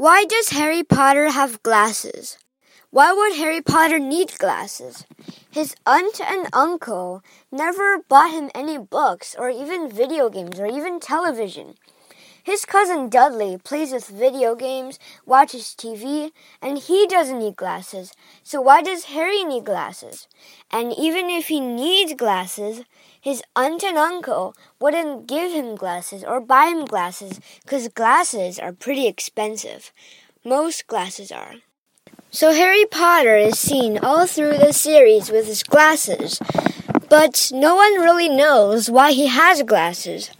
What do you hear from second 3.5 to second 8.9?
Potter need glasses? His aunt and uncle never bought him any